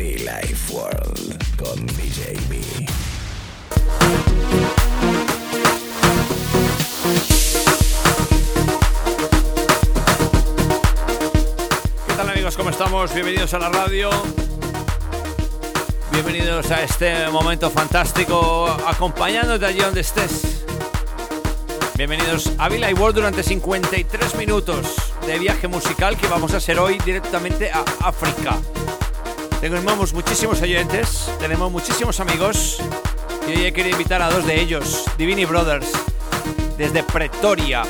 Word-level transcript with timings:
Be 0.00 0.16
Life 0.16 0.72
World 0.72 1.56
con 1.58 1.86
DJ 1.88 2.32
B. 2.48 2.58
¿Qué 12.06 12.14
tal 12.16 12.30
amigos? 12.30 12.56
¿Cómo 12.56 12.70
estamos? 12.70 13.12
Bienvenidos 13.12 13.52
a 13.52 13.58
la 13.58 13.68
radio. 13.68 14.08
Bienvenidos 16.12 16.70
a 16.70 16.82
este 16.82 17.28
momento 17.28 17.68
fantástico 17.68 18.74
acompañándote 18.86 19.66
allí 19.66 19.80
donde 19.80 20.00
estés. 20.00 20.64
Bienvenidos 21.94 22.50
a 22.56 22.70
Villa 22.70 22.90
y 22.90 22.94
World 22.94 23.16
durante 23.16 23.42
53 23.42 24.34
minutos 24.36 24.94
de 25.26 25.38
viaje 25.38 25.68
musical 25.68 26.16
que 26.16 26.26
vamos 26.26 26.54
a 26.54 26.56
hacer 26.56 26.78
hoy 26.78 26.98
directamente 27.04 27.70
a 27.70 27.84
África. 28.00 28.56
Tenemos 29.60 30.12
muchísimos 30.14 30.62
oyentes, 30.62 31.30
tenemos 31.38 31.70
muchísimos 31.70 32.18
amigos 32.20 32.78
y 33.46 33.50
hoy 33.52 33.66
he 33.66 33.72
querido 33.72 33.96
invitar 33.96 34.22
a 34.22 34.30
dos 34.30 34.46
de 34.46 34.58
ellos, 34.60 35.04
Divini 35.18 35.44
Brothers, 35.44 35.86
desde 36.78 37.02
Pretoria. 37.02 37.82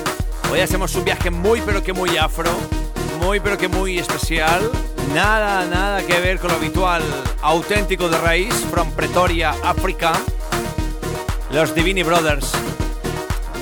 Hoy 0.50 0.60
hacemos 0.60 0.94
un 0.96 1.04
viaje 1.04 1.30
muy 1.30 1.60
pero 1.60 1.82
que 1.82 1.92
muy 1.92 2.16
afro, 2.16 2.50
muy 3.20 3.38
pero 3.38 3.56
que 3.56 3.68
muy 3.68 3.98
especial. 3.98 4.68
Nada, 5.14 5.64
nada 5.66 6.02
que 6.04 6.18
ver 6.20 6.38
con 6.40 6.50
lo 6.50 6.56
habitual, 6.56 7.02
auténtico 7.40 8.08
de 8.08 8.18
raíz, 8.18 8.54
from 8.70 8.90
Pretoria, 8.92 9.54
África. 9.62 10.12
Los 11.52 11.74
Divini 11.74 12.02
Brothers. 12.02 12.50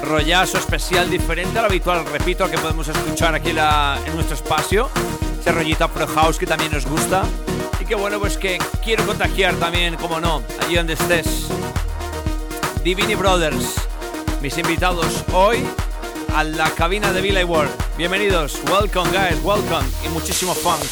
Rollazo 0.02 0.56
especial 0.58 1.11
diferente 1.11 1.58
al 1.58 1.66
habitual, 1.66 2.05
repito, 2.06 2.50
que 2.50 2.56
podemos 2.56 2.88
escuchar 2.88 3.34
aquí 3.34 3.52
la- 3.52 3.98
en 4.06 4.14
nuestro 4.14 4.34
espacio. 4.36 4.88
Ese 5.40 5.52
rollito 5.52 5.84
Afro 5.84 6.06
House 6.06 6.38
que 6.38 6.46
también 6.46 6.72
nos 6.72 6.86
gusta. 6.86 7.22
Que 7.89 7.94
bueno, 7.94 8.20
pues 8.20 8.36
que 8.36 8.58
quiero 8.84 9.06
contagiar 9.06 9.55
también, 9.55 9.97
como 9.97 10.20
no, 10.20 10.42
allí 10.61 10.77
donde 10.77 10.92
estés. 10.92 11.47
Divini 12.84 13.14
Brothers, 13.14 13.77
mis 14.42 14.58
invitados 14.58 15.25
hoy 15.33 15.64
a 16.34 16.45
la 16.45 16.69
cabina 16.69 17.14
de 17.14 17.22
Villa 17.22 17.47
World. 17.47 17.70
Bienvenidos, 17.97 18.58
welcome 18.70 19.11
guys, 19.11 19.42
welcome 19.42 19.89
y 20.05 20.11
muchísimo 20.11 20.53
funk. 20.55 20.83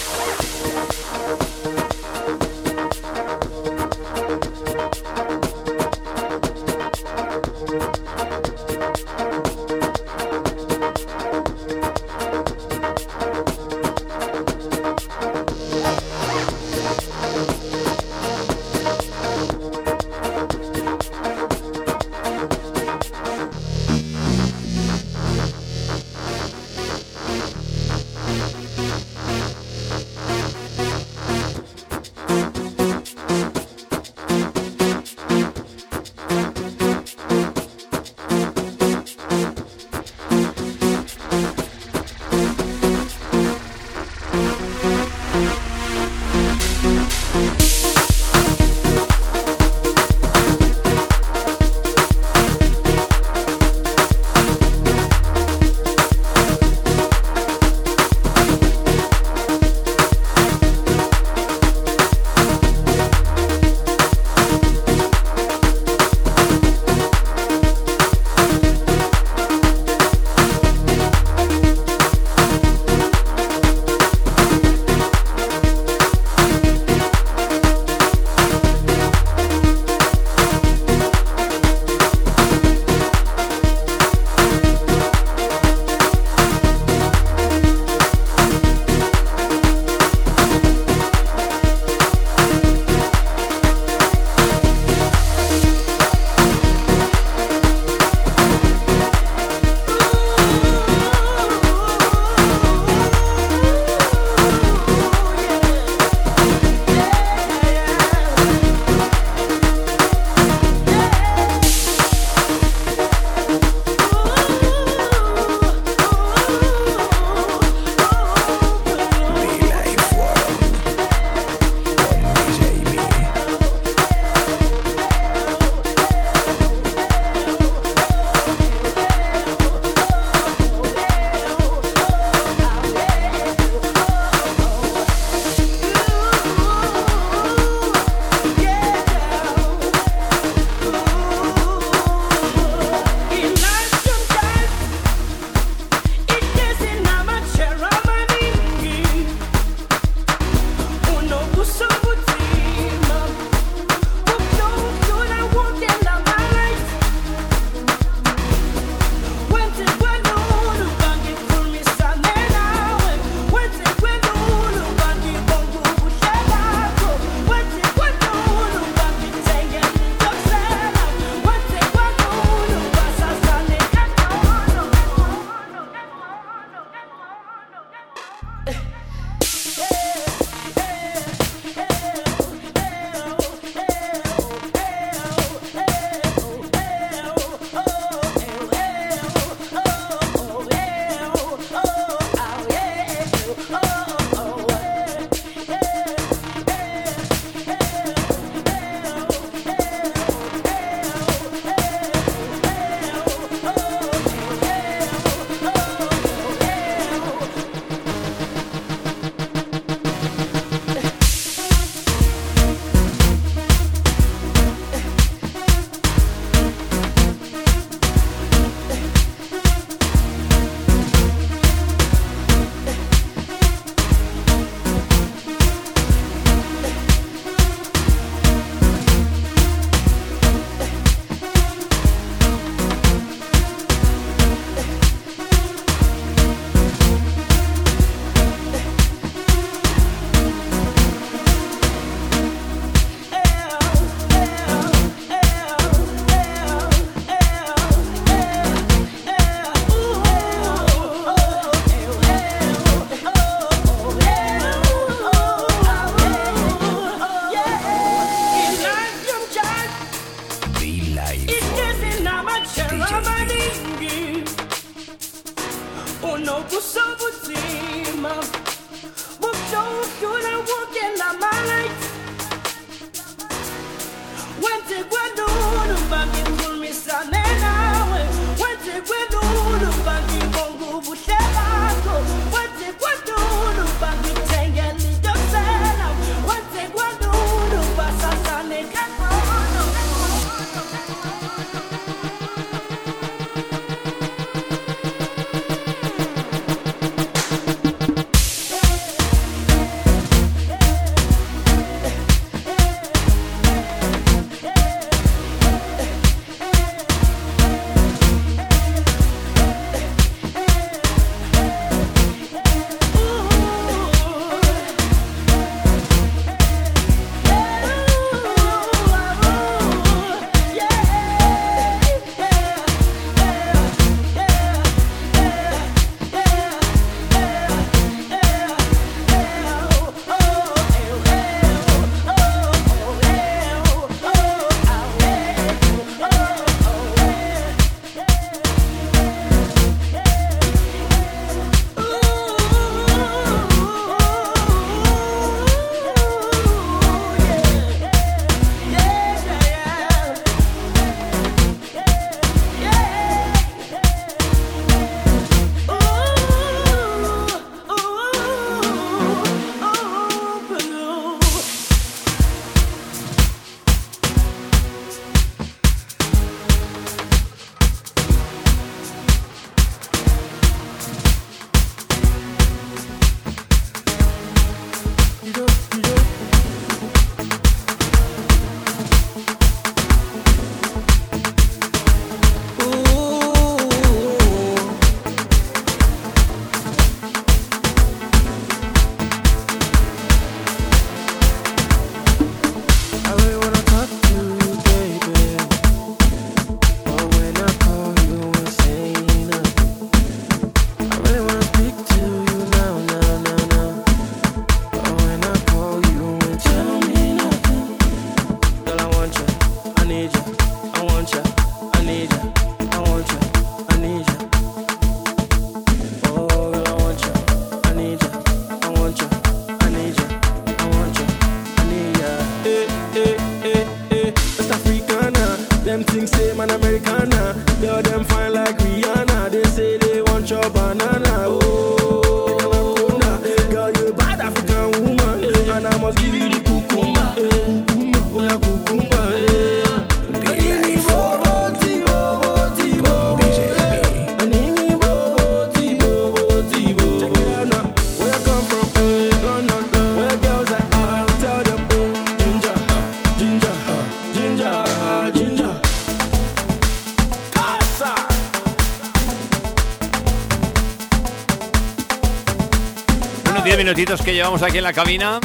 Llevamos 464.56 464.70
aquí 464.70 464.78
en 464.78 464.84
la 464.84 464.92
cabina. 464.92 465.40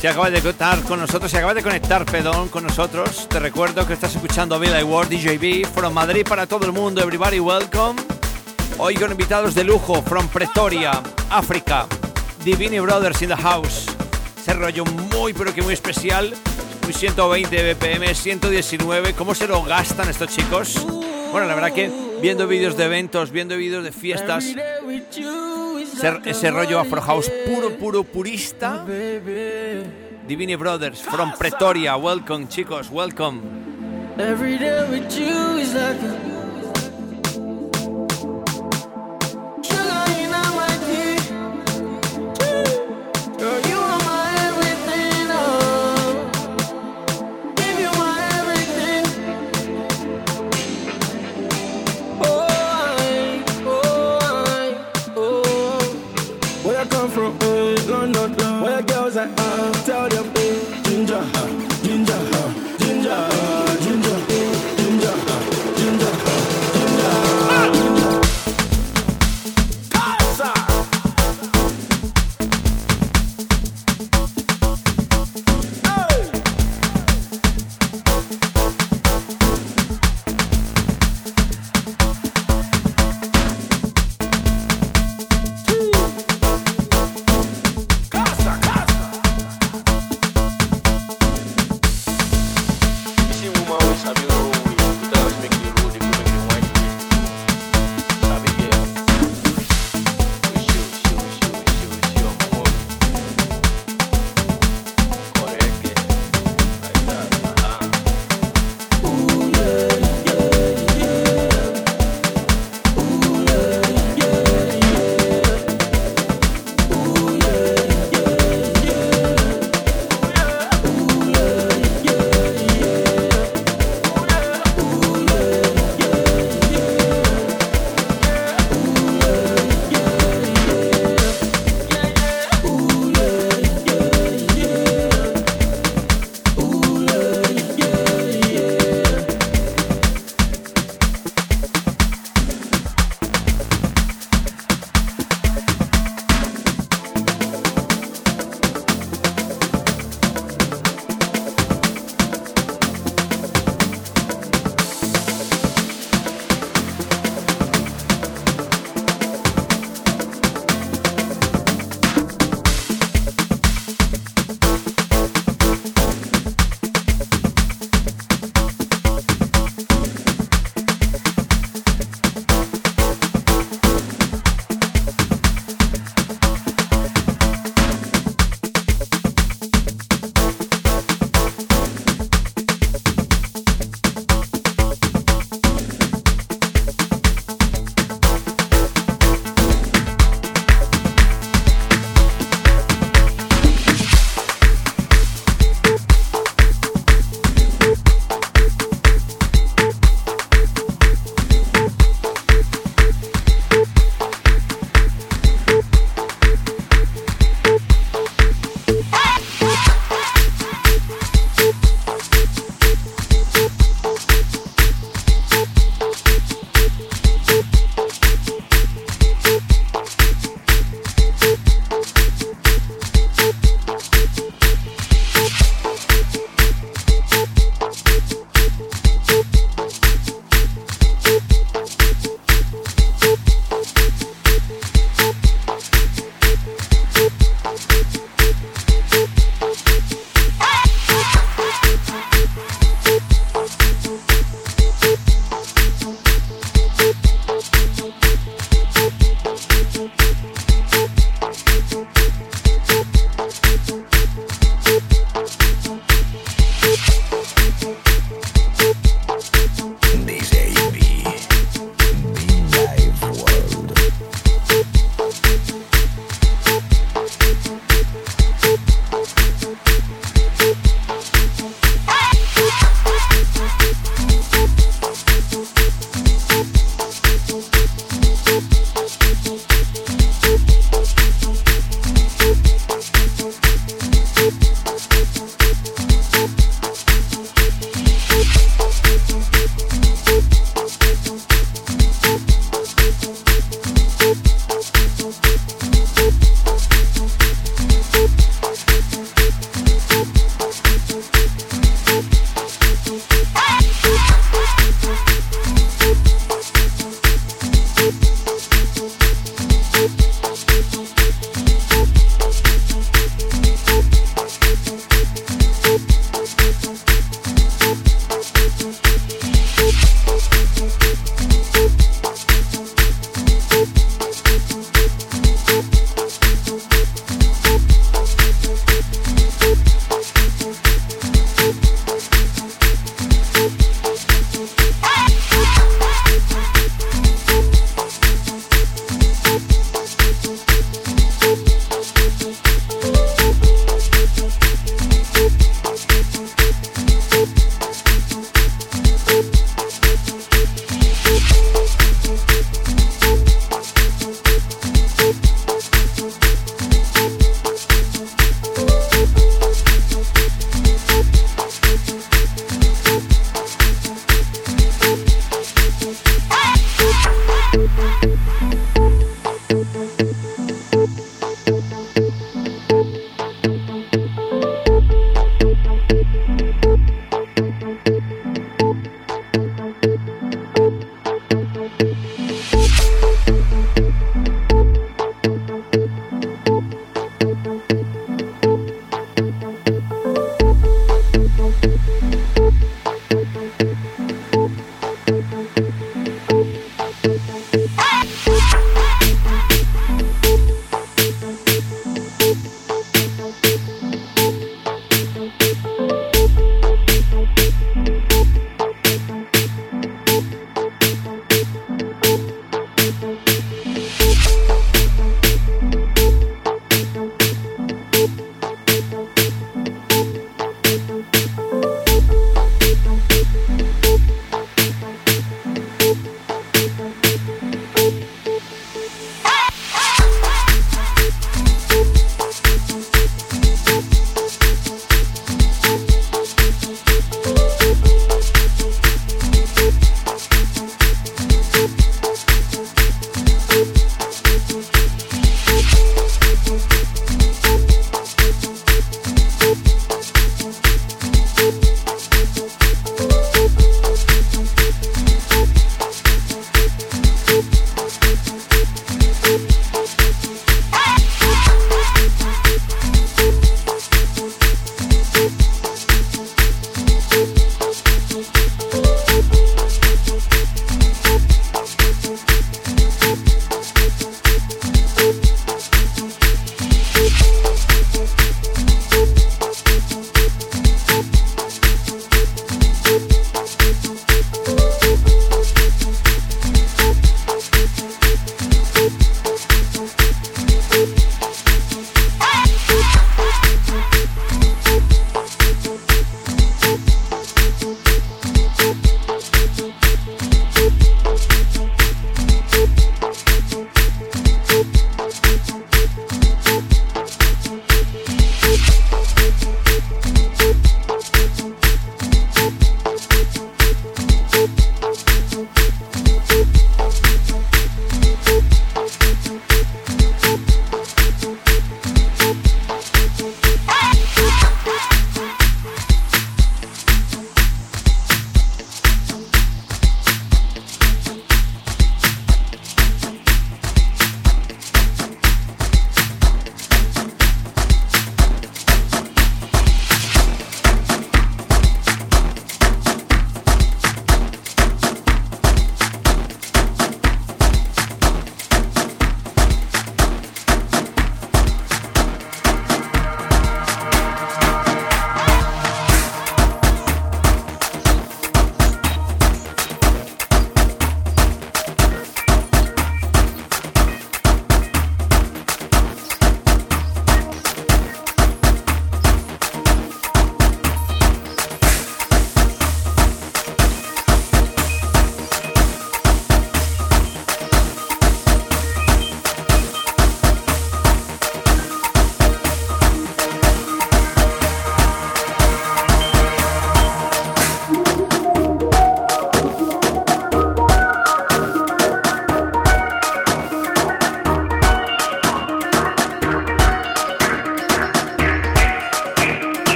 Si 0.00 0.06
acabas 0.06 0.32
de 0.32 0.40
conectar 0.40 0.82
con 0.82 0.98
nosotros, 0.98 1.30
si 1.30 1.36
acabas 1.36 1.54
de 1.54 1.62
conectar, 1.62 2.04
perdón, 2.04 2.48
con 2.48 2.64
nosotros, 2.64 3.28
te 3.28 3.38
recuerdo 3.38 3.86
que 3.86 3.92
estás 3.92 4.14
escuchando 4.14 4.58
Bill 4.58 4.82
World 4.84 5.10
DJB 5.10 5.66
from 5.72 5.92
Madrid 5.92 6.26
para 6.28 6.46
todo 6.46 6.66
el 6.66 6.72
mundo. 6.72 7.00
Everybody 7.00 7.38
welcome. 7.38 8.00
Hoy 8.78 8.94
con 8.96 9.12
invitados 9.12 9.54
de 9.54 9.62
lujo 9.64 10.02
from 10.02 10.28
Pretoria, 10.28 11.00
África. 11.30 11.86
Divini 12.44 12.80
Brothers 12.80 13.22
in 13.22 13.28
the 13.28 13.36
house. 13.36 13.86
Ese 14.36 14.54
rollo 14.54 14.84
muy 14.84 15.32
pero 15.32 15.54
que 15.54 15.62
muy 15.62 15.74
especial. 15.74 16.34
Muy 16.82 16.92
120 16.92 17.74
BPM, 17.74 18.14
119. 18.14 19.14
¿Cómo 19.14 19.34
se 19.34 19.46
lo 19.46 19.62
gastan 19.62 20.08
estos 20.08 20.30
chicos? 20.30 20.84
Bueno, 21.30 21.46
la 21.46 21.54
verdad 21.54 21.72
que 21.72 21.90
viendo 22.20 22.46
vídeos 22.48 22.76
de 22.76 22.84
eventos, 22.84 23.30
viendo 23.30 23.56
vídeos 23.56 23.84
de 23.84 23.92
fiestas 23.92 24.44
ese, 26.24 26.50
rollo 26.50 26.78
Afro 26.78 27.00
House 27.00 27.30
puro, 27.46 27.70
puro, 27.70 28.04
purista. 28.04 28.84
Divini 30.26 30.56
Brothers 30.56 31.00
from 31.00 31.32
Pretoria. 31.38 31.96
Welcome, 31.96 32.48
chicos, 32.48 32.90
welcome. 32.90 33.40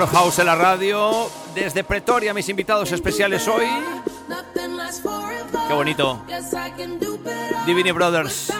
Afro 0.00 0.18
House 0.18 0.38
en 0.38 0.46
la 0.46 0.54
radio. 0.54 1.30
Desde 1.54 1.84
Pretoria, 1.84 2.32
mis 2.32 2.48
invitados 2.48 2.90
especiales 2.90 3.46
hoy. 3.46 3.66
Qué 5.68 5.74
bonito. 5.74 6.22
Divini 7.66 7.90
Brothers. 7.92 8.50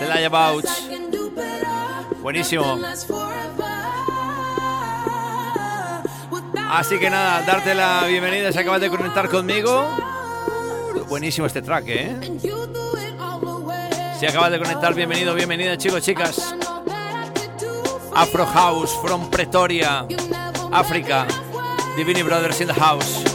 The 0.00 0.08
Layabouts. 0.08 0.88
Buenísimo. 2.20 2.80
Así 6.68 6.98
que 6.98 7.10
nada, 7.10 7.42
darte 7.42 7.76
la 7.76 8.04
bienvenida 8.08 8.50
si 8.50 8.58
acabas 8.58 8.80
de 8.80 8.90
conectar 8.90 9.28
conmigo. 9.28 9.88
Buenísimo 11.08 11.46
este 11.46 11.62
track, 11.62 11.84
¿eh? 11.86 12.40
Si 14.18 14.26
acabas 14.26 14.50
de 14.50 14.58
conectar, 14.58 14.94
bienvenido, 14.94 15.32
bienvenida, 15.34 15.78
chicos, 15.78 16.02
chicas. 16.02 16.56
Afro 18.18 18.44
House 18.44 18.96
from 18.96 19.30
Pretoria, 19.30 20.04
Africa. 20.72 21.24
Divini 21.94 22.24
Brothers 22.24 22.60
in 22.60 22.66
the 22.66 22.74
house. 22.74 23.27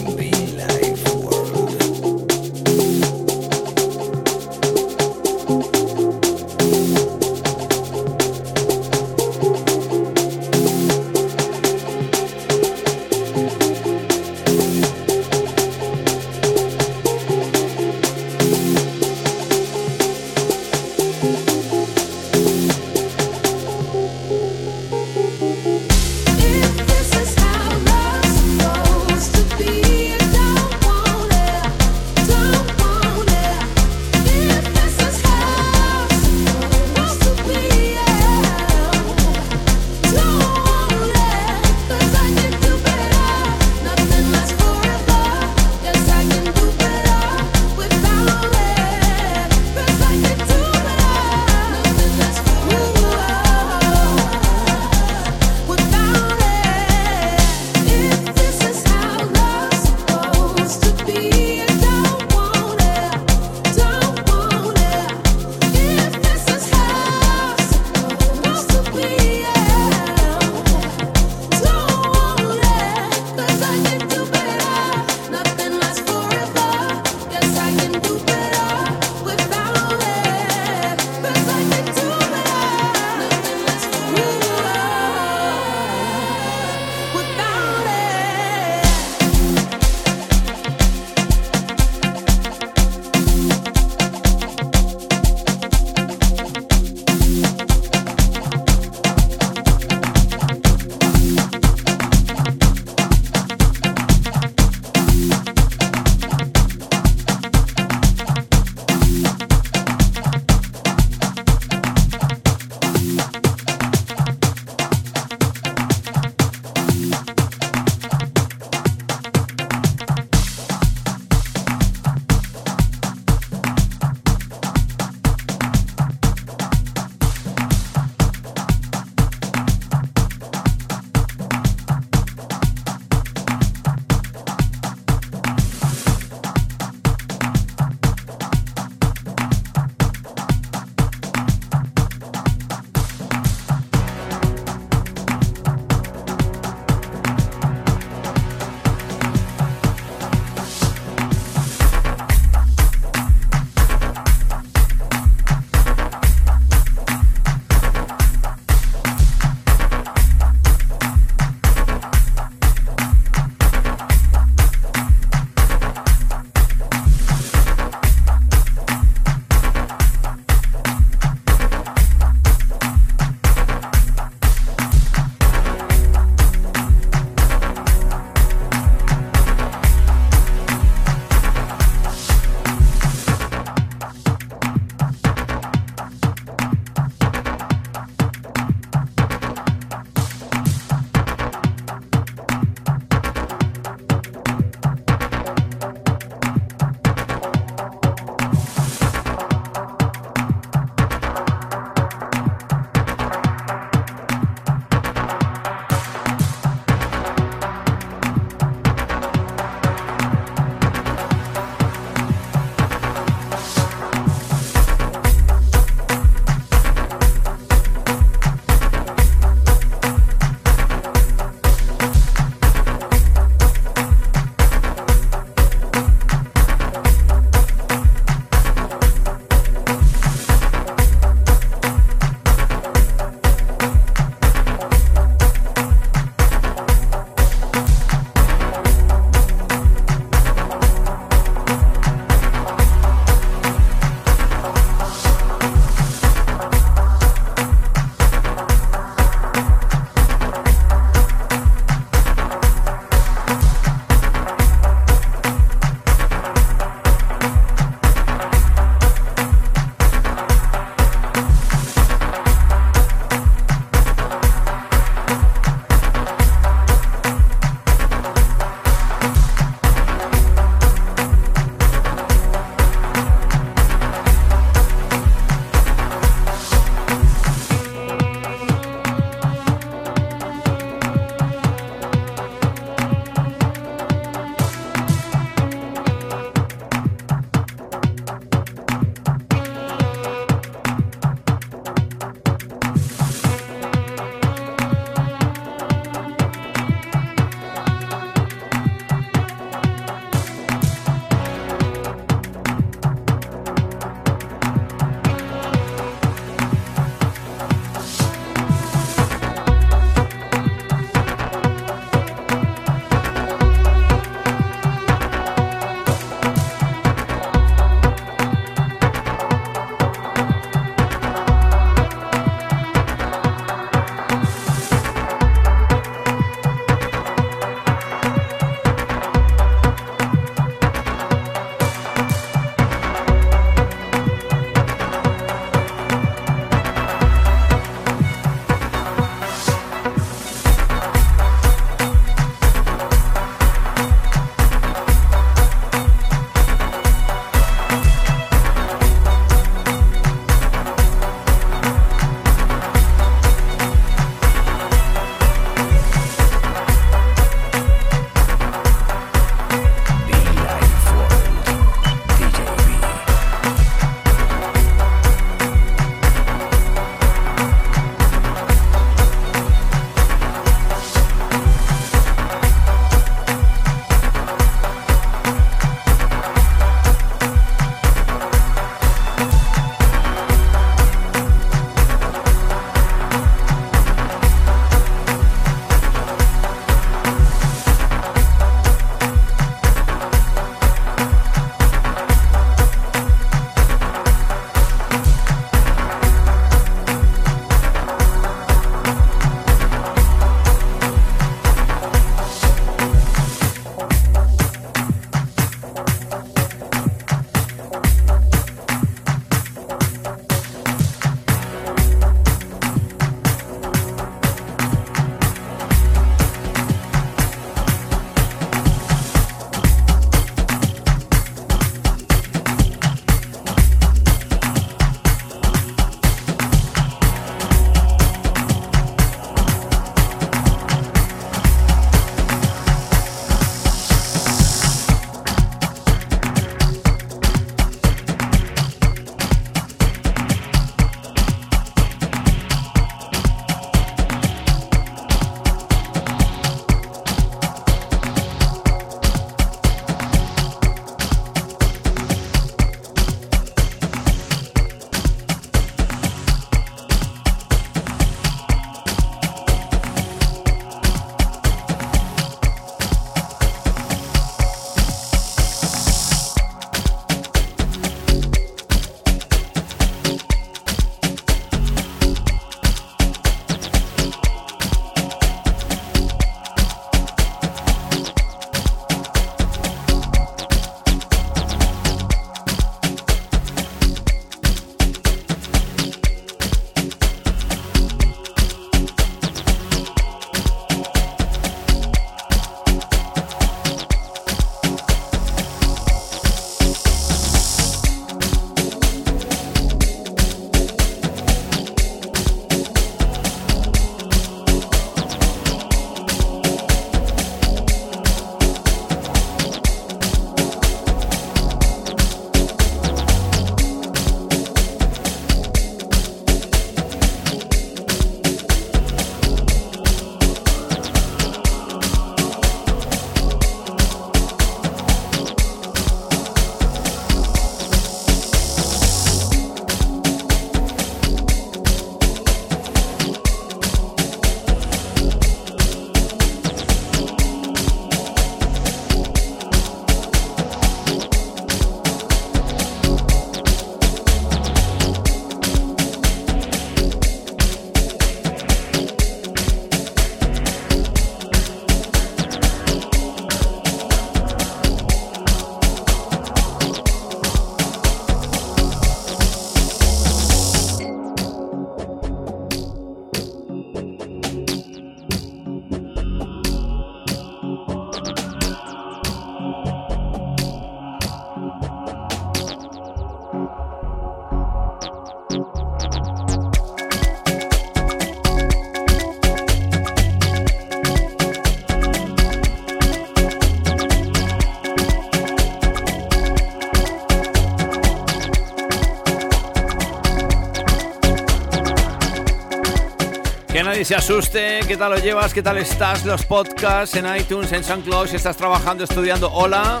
Se 594.06 594.14
asuste. 594.14 594.80
¿Qué 594.86 594.96
tal 594.96 595.10
lo 595.10 595.18
llevas? 595.18 595.52
¿Qué 595.52 595.64
tal 595.64 595.78
estás? 595.78 596.24
Los 596.24 596.46
podcasts 596.46 597.16
en 597.16 597.26
iTunes, 597.36 597.72
en 597.72 597.82
SoundCloud. 597.82 598.28
Si 598.28 598.36
estás 598.36 598.56
trabajando, 598.56 599.02
estudiando, 599.02 599.50
hola. 599.52 600.00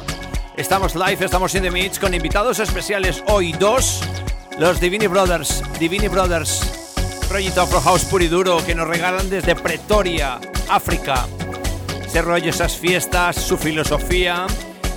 Estamos 0.56 0.94
live, 0.94 1.24
estamos 1.24 1.52
in 1.56 1.62
the 1.62 1.72
mix 1.72 1.98
con 1.98 2.14
invitados 2.14 2.60
especiales 2.60 3.24
hoy 3.26 3.50
dos. 3.54 4.04
Los 4.60 4.78
Divini 4.78 5.08
Brothers. 5.08 5.60
Divini 5.80 6.06
Brothers. 6.06 7.26
Rollito 7.28 7.62
Afro 7.62 7.80
House 7.80 8.04
puro 8.04 8.24
duro 8.28 8.64
que 8.64 8.76
nos 8.76 8.86
regalan 8.86 9.28
desde 9.28 9.56
Pretoria, 9.56 10.38
África. 10.68 11.26
Ese 12.06 12.22
rollo, 12.22 12.50
esas 12.50 12.76
fiestas, 12.76 13.34
su 13.34 13.56
filosofía. 13.56 14.46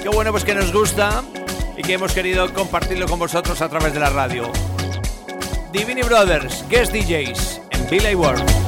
Qué 0.03 0.09
bueno 0.09 0.29
pues 0.29 0.43
que 0.43 0.53
nos 0.53 0.71
gusta 0.71 1.23
y 1.75 1.81
que 1.81 1.93
hemos 1.93 2.13
querido 2.13 2.53
compartirlo 2.53 3.07
con 3.07 3.17
vosotros 3.17 3.59
a 3.63 3.69
través 3.69 3.91
de 3.91 4.01
la 4.01 4.11
radio. 4.11 4.51
Divini 5.73 6.03
Brothers, 6.03 6.63
guest 6.69 6.93
DJs 6.93 7.61
en 7.71 7.89
Billy 7.89 8.13
World. 8.13 8.58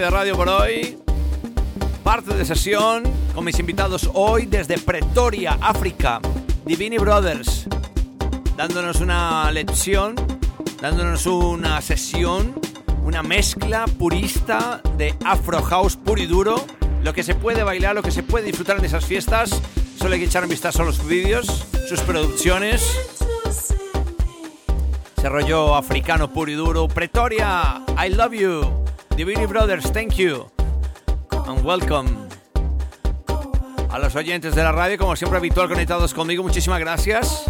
De 0.00 0.10
radio 0.10 0.36
por 0.36 0.48
hoy. 0.48 0.96
Parte 2.04 2.32
de 2.34 2.44
sesión 2.44 3.02
con 3.34 3.44
mis 3.44 3.58
invitados 3.58 4.08
hoy 4.14 4.46
desde 4.46 4.78
Pretoria, 4.78 5.58
África, 5.60 6.20
Divini 6.64 6.98
Brothers, 6.98 7.66
dándonos 8.56 9.00
una 9.00 9.50
lección, 9.50 10.14
dándonos 10.80 11.26
una 11.26 11.80
sesión, 11.80 12.60
una 13.02 13.24
mezcla 13.24 13.86
purista 13.86 14.80
de 14.96 15.16
Afro 15.24 15.62
House 15.62 15.96
puro 15.96 16.22
y 16.22 16.26
duro. 16.26 16.64
Lo 17.02 17.12
que 17.12 17.24
se 17.24 17.34
puede 17.34 17.64
bailar, 17.64 17.96
lo 17.96 18.02
que 18.02 18.12
se 18.12 18.22
puede 18.22 18.46
disfrutar 18.46 18.78
en 18.78 18.84
esas 18.84 19.04
fiestas, 19.04 19.60
solo 19.98 20.14
hay 20.14 20.20
que 20.20 20.26
echar 20.26 20.44
un 20.44 20.50
vistazo 20.50 20.82
a 20.82 20.84
los 20.86 21.04
vídeos, 21.06 21.66
sus 21.88 22.00
producciones. 22.02 22.96
Ese 25.16 25.28
rollo 25.28 25.74
africano 25.74 26.32
puro 26.32 26.52
y 26.52 26.54
duro. 26.54 26.86
Pretoria, 26.86 27.82
I 27.98 28.10
love 28.10 28.32
you. 28.32 28.87
Divinity 29.18 29.46
Brothers, 29.46 29.90
thank 29.90 30.14
you. 30.14 30.46
And 31.48 31.64
welcome. 31.64 32.08
A 33.90 33.98
los 33.98 34.14
oyentes 34.14 34.54
de 34.54 34.62
la 34.62 34.70
radio, 34.70 34.96
como 34.96 35.16
siempre 35.16 35.38
habitual, 35.38 35.68
conectados 35.68 36.14
conmigo, 36.14 36.44
muchísimas 36.44 36.78
gracias. 36.78 37.42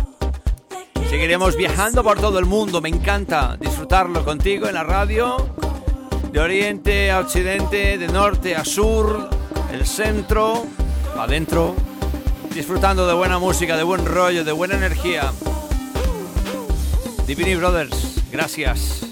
Seguiremos 1.11 1.57
viajando 1.57 2.03
por 2.03 2.19
todo 2.19 2.39
el 2.39 2.47
mundo, 2.47 2.81
me 2.81 2.89
encanta 2.89 3.59
disfrutarlo 3.61 4.25
contigo 4.25 4.67
en 4.67 4.77
la 4.77 4.83
radio. 4.83 5.37
de 6.33 6.41
oriente 6.41 7.11
a 7.11 7.21
occidente, 7.21 7.99
de 7.99 8.09
norte 8.09 8.57
a 8.57 8.65
sur, 8.65 9.29
el 9.71 9.87
centro, 9.87 10.65
adentro, 11.19 11.77
disfrutando 12.55 13.07
de 13.07 13.13
buena 13.13 13.39
música, 13.39 13.77
de 13.77 13.83
buen 13.83 14.07
rollo, 14.07 14.43
de 14.43 14.53
buena 14.53 14.75
energía. 14.75 15.33
Divini 17.27 17.57
Brothers, 17.57 18.23
gracias. 18.33 19.07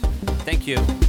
Thank 0.46 0.62
you. 0.62 1.05